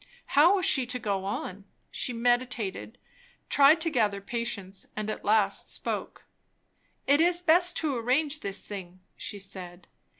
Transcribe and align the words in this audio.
How 0.33 0.55
was 0.55 0.65
she 0.65 0.87
to 0.87 0.97
go 0.97 1.25
on? 1.25 1.63
She 1.91 2.11
meditated, 2.11 2.97
tried 3.51 3.79
to 3.81 3.91
gather 3.91 4.19
patience, 4.19 4.87
and 4.95 5.11
at 5.11 5.23
last 5.23 5.71
spoke. 5.71 6.25
"It 7.05 7.21
is 7.21 7.43
best 7.43 7.77
to 7.77 7.95
arrange 7.95 8.39
this 8.39 8.61
thing," 8.61 9.01
she 9.15 9.37
said. 9.37 9.85